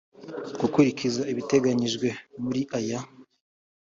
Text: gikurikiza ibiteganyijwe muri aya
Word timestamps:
gikurikiza 0.59 1.21
ibiteganyijwe 1.31 2.07
muri 2.43 2.61
aya 2.77 2.99